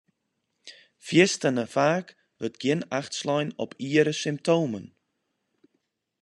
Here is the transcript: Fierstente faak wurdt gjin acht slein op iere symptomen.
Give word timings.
Fierstente 1.05 1.65
faak 1.73 2.07
wurdt 2.39 2.57
gjin 2.61 2.81
acht 2.99 3.13
slein 3.19 3.49
op 3.63 3.71
iere 3.89 4.13
symptomen. 4.23 4.85